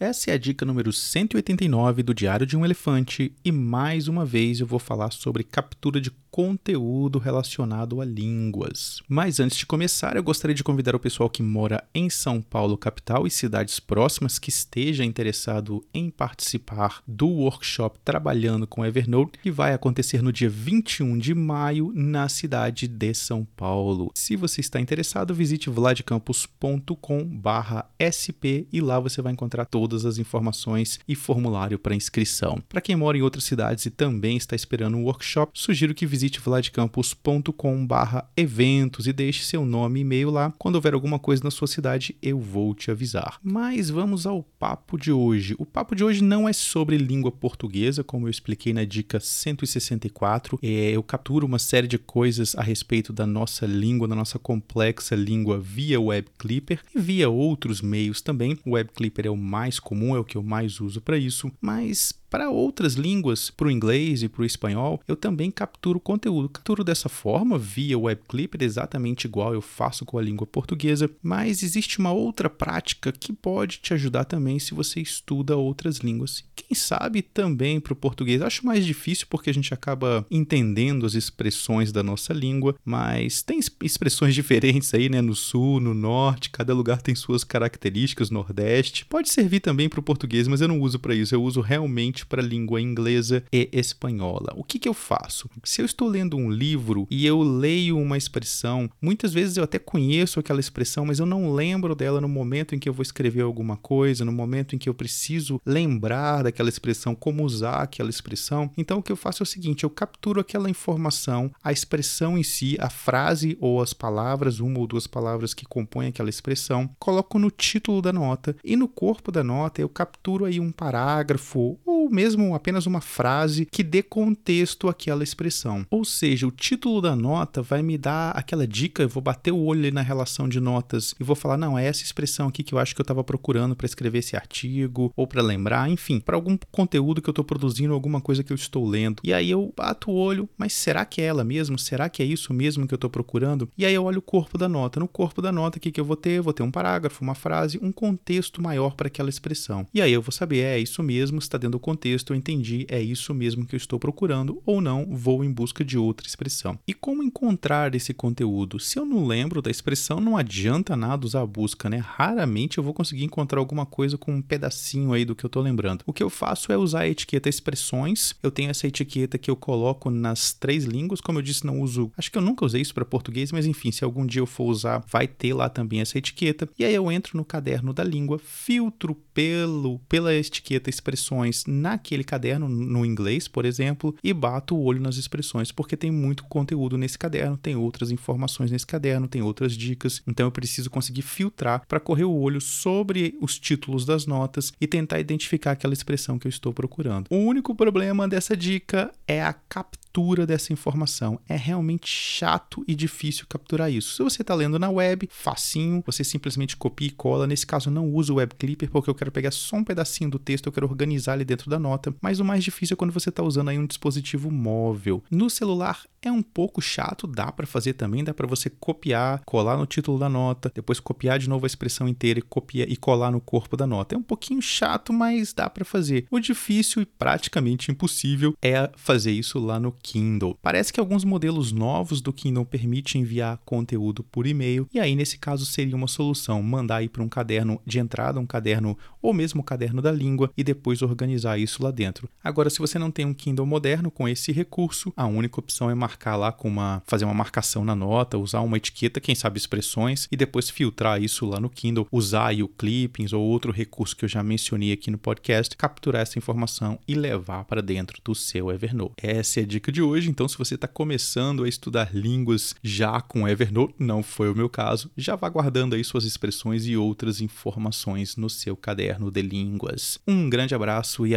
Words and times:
Essa 0.00 0.30
é 0.30 0.32
a 0.32 0.38
dica 0.38 0.64
número 0.64 0.90
189 0.90 2.02
do 2.02 2.14
Diário 2.14 2.46
de 2.46 2.56
um 2.56 2.64
Elefante 2.64 3.34
e 3.44 3.52
mais 3.52 4.08
uma 4.08 4.24
vez 4.24 4.58
eu 4.58 4.66
vou 4.66 4.78
falar 4.78 5.12
sobre 5.12 5.44
captura 5.44 6.00
de 6.00 6.10
conteúdo 6.30 7.18
relacionado 7.18 8.00
a 8.00 8.04
línguas. 8.04 9.02
Mas 9.08 9.40
antes 9.40 9.58
de 9.58 9.66
começar, 9.66 10.16
eu 10.16 10.22
gostaria 10.22 10.54
de 10.54 10.64
convidar 10.64 10.94
o 10.94 11.00
pessoal 11.00 11.28
que 11.28 11.42
mora 11.42 11.84
em 11.94 12.08
São 12.08 12.40
Paulo, 12.40 12.78
capital 12.78 13.26
e 13.26 13.30
cidades 13.30 13.80
próximas 13.80 14.38
que 14.38 14.48
esteja 14.48 15.04
interessado 15.04 15.84
em 15.92 16.08
participar 16.08 17.02
do 17.06 17.28
workshop 17.28 17.98
Trabalhando 18.04 18.66
com 18.66 18.86
Evernote, 18.86 19.38
que 19.42 19.50
vai 19.50 19.74
acontecer 19.74 20.22
no 20.22 20.32
dia 20.32 20.48
21 20.48 21.18
de 21.18 21.34
maio 21.34 21.92
na 21.94 22.28
cidade 22.28 22.86
de 22.86 23.12
São 23.12 23.44
Paulo. 23.56 24.12
Se 24.14 24.36
você 24.36 24.60
está 24.60 24.80
interessado, 24.80 25.34
visite 25.34 25.68
vladcampus.com/sp 25.68 28.68
e 28.72 28.80
lá 28.80 29.00
você 29.00 29.20
vai 29.20 29.32
encontrar 29.32 29.66
todas 29.66 30.04
as 30.04 30.18
informações 30.18 31.00
e 31.08 31.14
formulário 31.14 31.78
para 31.78 31.94
inscrição. 31.94 32.62
Para 32.68 32.80
quem 32.80 32.96
mora 32.96 33.18
em 33.18 33.22
outras 33.22 33.44
cidades 33.44 33.86
e 33.86 33.90
também 33.90 34.36
está 34.36 34.54
esperando 34.54 34.96
um 34.96 35.04
workshop, 35.04 35.52
sugiro 35.54 35.94
que 35.94 36.06
visite 36.06 36.19
visite 36.20 36.38
vladcampus.com/eventos 36.38 39.06
e 39.06 39.12
deixe 39.12 39.42
seu 39.42 39.64
nome 39.64 40.00
e 40.00 40.02
e-mail 40.02 40.28
lá. 40.28 40.52
Quando 40.58 40.74
houver 40.74 40.92
alguma 40.92 41.18
coisa 41.18 41.42
na 41.42 41.50
sua 41.50 41.66
cidade, 41.66 42.14
eu 42.20 42.38
vou 42.38 42.74
te 42.74 42.90
avisar. 42.90 43.38
Mas 43.42 43.88
vamos 43.88 44.26
ao 44.26 44.42
papo 44.42 44.98
de 44.98 45.10
hoje. 45.10 45.54
O 45.58 45.64
papo 45.64 45.94
de 45.94 46.04
hoje 46.04 46.22
não 46.22 46.46
é 46.46 46.52
sobre 46.52 46.98
língua 46.98 47.32
portuguesa, 47.32 48.04
como 48.04 48.26
eu 48.26 48.30
expliquei 48.30 48.74
na 48.74 48.84
dica 48.84 49.18
164. 49.18 50.58
É, 50.62 50.90
eu 50.90 51.02
capturo 51.02 51.46
uma 51.46 51.58
série 51.58 51.86
de 51.86 51.96
coisas 51.96 52.54
a 52.54 52.62
respeito 52.62 53.14
da 53.14 53.26
nossa 53.26 53.64
língua, 53.64 54.06
da 54.06 54.14
nossa 54.14 54.38
complexa 54.38 55.14
língua 55.14 55.58
via 55.58 55.98
Web 55.98 56.28
Clipper 56.38 56.82
e 56.94 57.00
via 57.00 57.30
outros 57.30 57.80
meios 57.80 58.20
também. 58.20 58.58
O 58.66 58.72
Web 58.72 58.90
Clipper 58.94 59.24
é 59.26 59.30
o 59.30 59.36
mais 59.36 59.80
comum, 59.80 60.14
é 60.14 60.18
o 60.18 60.24
que 60.24 60.36
eu 60.36 60.42
mais 60.42 60.80
uso 60.80 61.00
para 61.00 61.16
isso, 61.16 61.50
mas 61.60 62.12
para 62.30 62.48
outras 62.48 62.94
línguas, 62.94 63.50
para 63.50 63.66
o 63.66 63.70
inglês 63.70 64.22
e 64.22 64.28
para 64.28 64.42
o 64.42 64.44
espanhol, 64.44 65.00
eu 65.08 65.16
também 65.16 65.50
capturo 65.50 65.98
conteúdo. 66.10 66.48
Capturo 66.48 66.82
dessa 66.82 67.08
forma, 67.08 67.56
via 67.56 67.96
web 67.96 68.20
clipper, 68.28 68.62
exatamente 68.62 69.26
igual 69.26 69.54
eu 69.54 69.60
faço 69.60 70.04
com 70.04 70.18
a 70.18 70.22
língua 70.22 70.44
portuguesa, 70.44 71.08
mas 71.22 71.62
existe 71.62 72.00
uma 72.00 72.10
outra 72.10 72.50
prática 72.50 73.12
que 73.12 73.32
pode 73.32 73.78
te 73.78 73.94
ajudar 73.94 74.24
também 74.24 74.58
se 74.58 74.74
você 74.74 75.00
estuda 75.00 75.56
outras 75.56 75.98
línguas. 75.98 76.42
Quem 76.56 76.74
sabe 76.74 77.22
também 77.22 77.78
para 77.78 77.92
o 77.92 77.96
português. 77.96 78.42
Acho 78.42 78.66
mais 78.66 78.84
difícil 78.84 79.26
porque 79.30 79.50
a 79.50 79.54
gente 79.54 79.72
acaba 79.72 80.26
entendendo 80.30 81.06
as 81.06 81.14
expressões 81.14 81.92
da 81.92 82.02
nossa 82.02 82.32
língua, 82.32 82.74
mas 82.84 83.42
tem 83.42 83.60
expressões 83.82 84.34
diferentes 84.34 84.92
aí, 84.92 85.08
né? 85.08 85.20
No 85.20 85.34
sul, 85.34 85.78
no 85.78 85.94
norte, 85.94 86.50
cada 86.50 86.74
lugar 86.74 87.00
tem 87.02 87.14
suas 87.14 87.44
características, 87.44 88.30
nordeste. 88.30 89.04
Pode 89.04 89.30
servir 89.30 89.60
também 89.60 89.88
para 89.88 90.00
o 90.00 90.02
português, 90.02 90.48
mas 90.48 90.60
eu 90.60 90.68
não 90.68 90.80
uso 90.80 90.98
para 90.98 91.14
isso. 91.14 91.34
Eu 91.34 91.42
uso 91.42 91.60
realmente 91.60 92.26
para 92.26 92.42
a 92.42 92.44
língua 92.44 92.80
inglesa 92.80 93.44
e 93.52 93.68
espanhola. 93.72 94.52
O 94.56 94.64
que, 94.64 94.78
que 94.78 94.88
eu 94.88 94.94
faço? 94.94 95.48
Se 95.62 95.80
eu 95.80 95.86
estou 95.86 95.99
lendo 96.06 96.36
um 96.36 96.50
livro 96.50 97.06
e 97.10 97.26
eu 97.26 97.42
leio 97.42 97.98
uma 97.98 98.16
expressão, 98.16 98.90
muitas 99.00 99.32
vezes 99.32 99.56
eu 99.56 99.64
até 99.64 99.78
conheço 99.78 100.40
aquela 100.40 100.60
expressão, 100.60 101.06
mas 101.06 101.18
eu 101.18 101.26
não 101.26 101.52
lembro 101.52 101.94
dela 101.94 102.20
no 102.20 102.28
momento 102.28 102.74
em 102.74 102.78
que 102.78 102.88
eu 102.88 102.92
vou 102.92 103.02
escrever 103.02 103.42
alguma 103.42 103.76
coisa, 103.76 104.24
no 104.24 104.32
momento 104.32 104.74
em 104.74 104.78
que 104.78 104.88
eu 104.88 104.94
preciso 104.94 105.60
lembrar 105.64 106.42
daquela 106.42 106.68
expressão, 106.68 107.14
como 107.14 107.44
usar 107.44 107.82
aquela 107.82 108.10
expressão. 108.10 108.70
Então 108.76 108.98
o 108.98 109.02
que 109.02 109.12
eu 109.12 109.16
faço 109.16 109.42
é 109.42 109.44
o 109.44 109.46
seguinte: 109.46 109.84
eu 109.84 109.90
capturo 109.90 110.40
aquela 110.40 110.70
informação, 110.70 111.50
a 111.62 111.72
expressão 111.72 112.36
em 112.36 112.42
si, 112.42 112.76
a 112.80 112.90
frase 112.90 113.56
ou 113.60 113.80
as 113.80 113.92
palavras, 113.92 114.60
uma 114.60 114.78
ou 114.78 114.86
duas 114.86 115.06
palavras 115.06 115.54
que 115.54 115.66
compõem 115.66 116.08
aquela 116.08 116.30
expressão, 116.30 116.88
coloco 116.98 117.38
no 117.38 117.50
título 117.50 118.02
da 118.02 118.12
nota 118.12 118.56
e 118.64 118.76
no 118.76 118.88
corpo 118.88 119.30
da 119.30 119.44
nota 119.44 119.80
eu 119.80 119.88
capturo 119.88 120.44
aí 120.44 120.60
um 120.60 120.72
parágrafo 120.72 121.78
ou 122.00 122.10
mesmo 122.10 122.54
apenas 122.54 122.86
uma 122.86 123.00
frase 123.00 123.66
que 123.66 123.82
dê 123.82 124.02
contexto 124.02 124.88
àquela 124.88 125.22
expressão. 125.22 125.86
Ou 125.90 126.04
seja, 126.04 126.46
o 126.46 126.50
título 126.50 127.00
da 127.00 127.14
nota 127.14 127.60
vai 127.60 127.82
me 127.82 127.98
dar 127.98 128.30
aquela 128.30 128.66
dica, 128.66 129.02
eu 129.02 129.08
vou 129.08 129.22
bater 129.22 129.52
o 129.52 129.58
olho 129.58 129.92
na 129.92 130.00
relação 130.00 130.48
de 130.48 130.60
notas 130.60 131.14
e 131.20 131.24
vou 131.24 131.36
falar, 131.36 131.56
não, 131.56 131.78
é 131.78 131.86
essa 131.86 132.02
expressão 132.02 132.48
aqui 132.48 132.62
que 132.62 132.74
eu 132.74 132.78
acho 132.78 132.94
que 132.94 133.00
eu 133.00 133.04
estava 133.04 133.22
procurando 133.22 133.76
para 133.76 133.86
escrever 133.86 134.18
esse 134.18 134.36
artigo 134.36 135.12
ou 135.16 135.26
para 135.26 135.42
lembrar, 135.42 135.90
enfim, 135.90 136.20
para 136.20 136.36
algum 136.36 136.56
conteúdo 136.70 137.20
que 137.20 137.28
eu 137.28 137.32
estou 137.32 137.44
produzindo, 137.44 137.92
alguma 137.92 138.20
coisa 138.20 138.42
que 138.42 138.52
eu 138.52 138.54
estou 138.54 138.86
lendo. 138.86 139.20
E 139.22 139.32
aí 139.32 139.50
eu 139.50 139.72
bato 139.76 140.10
o 140.10 140.14
olho, 140.14 140.48
mas 140.56 140.72
será 140.72 141.04
que 141.04 141.20
é 141.20 141.24
ela 141.24 141.44
mesmo? 141.44 141.78
Será 141.78 142.08
que 142.08 142.22
é 142.22 142.26
isso 142.26 142.52
mesmo 142.52 142.86
que 142.86 142.94
eu 142.94 142.96
estou 142.96 143.10
procurando? 143.10 143.68
E 143.76 143.84
aí 143.84 143.94
eu 143.94 144.04
olho 144.04 144.18
o 144.18 144.22
corpo 144.22 144.56
da 144.56 144.68
nota. 144.68 145.00
No 145.00 145.08
corpo 145.08 145.42
da 145.42 145.52
nota, 145.52 145.78
o 145.78 145.80
que, 145.80 145.90
que 145.90 146.00
eu 146.00 146.04
vou 146.04 146.16
ter? 146.16 146.40
Vou 146.40 146.52
ter 146.52 146.62
um 146.62 146.70
parágrafo, 146.70 147.22
uma 147.22 147.34
frase, 147.34 147.78
um 147.82 147.92
contexto 147.92 148.62
maior 148.62 148.94
para 148.94 149.08
aquela 149.08 149.28
expressão. 149.28 149.86
E 149.92 150.00
aí 150.00 150.12
eu 150.12 150.22
vou 150.22 150.32
saber, 150.32 150.60
é 150.60 150.78
isso 150.78 151.02
mesmo, 151.02 151.38
está 151.38 151.58
dentro 151.58 151.72
do 151.72 151.80
contexto, 151.90 152.32
eu 152.32 152.36
entendi, 152.36 152.86
é 152.88 153.02
isso 153.02 153.34
mesmo 153.34 153.66
que 153.66 153.74
eu 153.74 153.76
estou 153.76 153.98
procurando, 153.98 154.62
ou 154.64 154.80
não, 154.80 155.06
vou 155.10 155.44
em 155.44 155.50
busca 155.50 155.84
de 155.84 155.98
outra 155.98 156.26
expressão. 156.26 156.78
E 156.86 156.94
como 156.94 157.22
encontrar 157.22 157.94
esse 157.96 158.14
conteúdo? 158.14 158.78
Se 158.78 158.96
eu 158.96 159.04
não 159.04 159.26
lembro 159.26 159.60
da 159.60 159.70
expressão, 159.70 160.20
não 160.20 160.36
adianta 160.36 160.96
nada 160.96 161.26
usar 161.26 161.40
a 161.40 161.46
busca, 161.46 161.90
né? 161.90 161.96
Raramente 161.96 162.78
eu 162.78 162.84
vou 162.84 162.94
conseguir 162.94 163.24
encontrar 163.24 163.58
alguma 163.58 163.84
coisa 163.84 164.16
com 164.16 164.32
um 164.32 164.42
pedacinho 164.42 165.12
aí 165.12 165.24
do 165.24 165.34
que 165.34 165.44
eu 165.44 165.48
estou 165.48 165.62
lembrando. 165.62 166.04
O 166.06 166.12
que 166.12 166.22
eu 166.22 166.30
faço 166.30 166.70
é 166.70 166.78
usar 166.78 167.00
a 167.00 167.08
etiqueta 167.08 167.48
expressões. 167.48 168.34
Eu 168.40 168.52
tenho 168.52 168.70
essa 168.70 168.86
etiqueta 168.86 169.36
que 169.36 169.50
eu 169.50 169.56
coloco 169.56 170.10
nas 170.10 170.52
três 170.52 170.84
línguas, 170.84 171.20
como 171.20 171.38
eu 171.38 171.42
disse, 171.42 171.66
não 171.66 171.80
uso. 171.80 172.12
Acho 172.16 172.30
que 172.30 172.38
eu 172.38 172.42
nunca 172.42 172.64
usei 172.64 172.80
isso 172.80 172.94
para 172.94 173.04
português, 173.04 173.50
mas 173.50 173.66
enfim, 173.66 173.90
se 173.90 174.04
algum 174.04 174.24
dia 174.24 174.40
eu 174.40 174.46
for 174.46 174.66
usar, 174.66 175.04
vai 175.10 175.26
ter 175.26 175.54
lá 175.54 175.68
também 175.68 176.00
essa 176.00 176.18
etiqueta. 176.18 176.68
E 176.78 176.84
aí 176.84 176.94
eu 176.94 177.10
entro 177.10 177.36
no 177.36 177.44
caderno 177.44 177.92
da 177.92 178.04
língua, 178.04 178.38
filtro 178.38 179.14
pelo 179.34 179.98
pela 180.08 180.32
etiqueta 180.32 180.88
expressões 180.88 181.64
naquele 181.80 182.20
aquele 182.20 182.24
caderno 182.24 182.68
no 182.68 183.04
inglês, 183.04 183.48
por 183.48 183.64
exemplo, 183.64 184.14
e 184.22 184.32
bato 184.32 184.76
o 184.76 184.82
olho 184.82 185.00
nas 185.00 185.16
expressões, 185.16 185.72
porque 185.72 185.96
tem 185.96 186.10
muito 186.10 186.44
conteúdo 186.44 186.96
nesse 186.98 187.18
caderno, 187.18 187.56
tem 187.56 187.76
outras 187.76 188.10
informações 188.10 188.70
nesse 188.70 188.86
caderno, 188.86 189.28
tem 189.28 189.42
outras 189.42 189.72
dicas, 189.72 190.22
então 190.26 190.46
eu 190.46 190.52
preciso 190.52 190.90
conseguir 190.90 191.22
filtrar 191.22 191.82
para 191.88 192.00
correr 192.00 192.24
o 192.24 192.34
olho 192.34 192.60
sobre 192.60 193.36
os 193.40 193.58
títulos 193.58 194.04
das 194.04 194.26
notas 194.26 194.72
e 194.80 194.86
tentar 194.86 195.20
identificar 195.20 195.72
aquela 195.72 195.94
expressão 195.94 196.38
que 196.38 196.46
eu 196.46 196.50
estou 196.50 196.72
procurando. 196.72 197.26
O 197.30 197.36
único 197.36 197.74
problema 197.74 198.28
dessa 198.28 198.56
dica 198.56 199.10
é 199.26 199.42
a 199.42 199.52
captura 199.52 200.46
dessa 200.46 200.72
informação. 200.72 201.38
É 201.48 201.56
realmente 201.56 202.08
chato 202.08 202.84
e 202.86 202.94
difícil 202.94 203.46
capturar 203.48 203.90
isso. 203.90 204.16
Se 204.16 204.22
você 204.22 204.42
está 204.42 204.54
lendo 204.54 204.78
na 204.78 204.90
web, 204.90 205.28
facinho, 205.30 206.02
você 206.04 206.24
simplesmente 206.24 206.76
copia 206.76 207.08
e 207.08 207.12
cola. 207.12 207.46
Nesse 207.46 207.66
caso, 207.66 207.90
não 207.90 208.12
uso 208.12 208.34
o 208.34 208.36
Web 208.36 208.54
Clipper 208.56 208.90
porque 208.90 209.08
eu 209.08 209.14
quero 209.14 209.30
pegar 209.30 209.52
só 209.52 209.76
um 209.76 209.84
pedacinho 209.84 210.30
do 210.30 210.38
texto, 210.38 210.66
eu 210.66 210.72
quero 210.72 210.88
organizar 210.88 211.34
ali 211.34 211.44
dentro 211.44 211.69
da 211.70 211.78
nota. 211.78 212.14
Mas 212.20 212.40
o 212.40 212.44
mais 212.44 212.62
difícil 212.62 212.94
é 212.94 212.96
quando 212.96 213.12
você 213.12 213.30
está 213.30 213.42
usando 213.42 213.68
aí 213.68 213.78
um 213.78 213.86
dispositivo 213.86 214.50
móvel. 214.50 215.22
No 215.30 215.48
celular 215.48 216.02
é 216.22 216.30
um 216.30 216.42
pouco 216.42 216.82
chato, 216.82 217.26
dá 217.26 217.50
para 217.50 217.66
fazer 217.66 217.94
também, 217.94 218.22
dá 218.22 218.34
para 218.34 218.46
você 218.46 218.68
copiar, 218.68 219.42
colar 219.46 219.78
no 219.78 219.86
título 219.86 220.18
da 220.18 220.28
nota, 220.28 220.70
depois 220.74 221.00
copiar 221.00 221.38
de 221.38 221.48
novo 221.48 221.64
a 221.64 221.66
expressão 221.66 222.06
inteira 222.06 222.38
e 222.38 222.42
copiar 222.42 222.88
e 222.90 222.96
colar 222.96 223.30
no 223.30 223.40
corpo 223.40 223.76
da 223.76 223.86
nota. 223.86 224.14
É 224.14 224.18
um 224.18 224.22
pouquinho 224.22 224.60
chato, 224.60 225.12
mas 225.12 225.52
dá 225.52 225.70
para 225.70 225.84
fazer. 225.84 226.26
O 226.30 226.38
difícil 226.38 227.02
e 227.02 227.06
praticamente 227.06 227.90
impossível 227.90 228.54
é 228.60 228.90
fazer 228.96 229.32
isso 229.32 229.58
lá 229.58 229.80
no 229.80 229.92
Kindle. 229.92 230.58
Parece 230.60 230.92
que 230.92 231.00
alguns 231.00 231.24
modelos 231.24 231.72
novos 231.72 232.20
do 232.20 232.32
Kindle 232.32 232.66
permitem 232.66 233.22
enviar 233.22 233.58
conteúdo 233.64 234.22
por 234.24 234.46
e-mail, 234.46 234.86
e 234.92 235.00
aí 235.00 235.14
nesse 235.14 235.38
caso 235.38 235.64
seria 235.64 235.96
uma 235.96 236.08
solução 236.08 236.62
mandar 236.62 236.96
aí 236.96 237.08
para 237.08 237.22
um 237.22 237.28
caderno 237.28 237.80
de 237.86 237.98
entrada, 237.98 238.40
um 238.40 238.46
caderno 238.46 238.98
ou 239.22 239.32
mesmo 239.32 239.60
um 239.60 239.64
caderno 239.64 240.02
da 240.02 240.12
língua 240.12 240.50
e 240.56 240.64
depois 240.64 241.02
organizar 241.02 241.58
isso 241.62 241.82
lá 241.82 241.90
dentro. 241.90 242.28
Agora, 242.42 242.70
se 242.70 242.78
você 242.78 242.98
não 242.98 243.10
tem 243.10 243.24
um 243.24 243.34
Kindle 243.34 243.66
moderno 243.66 244.10
com 244.10 244.28
esse 244.28 244.52
recurso, 244.52 245.12
a 245.16 245.26
única 245.26 245.60
opção 245.60 245.90
é 245.90 245.94
marcar 245.94 246.36
lá 246.36 246.52
com 246.52 246.68
uma 246.68 247.02
fazer 247.06 247.24
uma 247.24 247.34
marcação 247.34 247.84
na 247.84 247.94
nota, 247.94 248.38
usar 248.38 248.60
uma 248.60 248.76
etiqueta, 248.76 249.20
quem 249.20 249.34
sabe 249.34 249.58
expressões 249.58 250.26
e 250.30 250.36
depois 250.36 250.70
filtrar 250.70 251.22
isso 251.22 251.46
lá 251.46 251.60
no 251.60 251.70
Kindle, 251.70 252.08
usar 252.10 252.48
aí 252.48 252.62
o 252.62 252.68
clippings 252.68 253.32
ou 253.32 253.42
outro 253.42 253.72
recurso 253.72 254.16
que 254.16 254.24
eu 254.24 254.28
já 254.28 254.42
mencionei 254.42 254.92
aqui 254.92 255.10
no 255.10 255.18
podcast, 255.18 255.76
capturar 255.76 256.22
essa 256.22 256.38
informação 256.38 256.98
e 257.06 257.14
levar 257.14 257.64
para 257.64 257.82
dentro 257.82 258.20
do 258.24 258.34
seu 258.34 258.70
Evernote. 258.70 259.14
Essa 259.16 259.60
é 259.60 259.62
a 259.62 259.66
dica 259.66 259.92
de 259.92 260.02
hoje, 260.02 260.30
então 260.30 260.48
se 260.48 260.58
você 260.58 260.74
está 260.74 260.88
começando 260.88 261.64
a 261.64 261.68
estudar 261.68 262.14
línguas 262.14 262.74
já 262.82 263.20
com 263.20 263.48
Evernote, 263.48 263.94
não 263.98 264.22
foi 264.22 264.50
o 264.50 264.54
meu 264.54 264.68
caso, 264.68 265.10
já 265.16 265.36
vá 265.36 265.48
guardando 265.48 265.94
aí 265.94 266.04
suas 266.04 266.24
expressões 266.24 266.86
e 266.86 266.96
outras 266.96 267.40
informações 267.40 268.36
no 268.36 268.48
seu 268.48 268.76
caderno 268.76 269.30
de 269.30 269.42
línguas. 269.42 270.18
Um 270.26 270.48
grande 270.48 270.74
abraço 270.74 271.26
e 271.26 271.36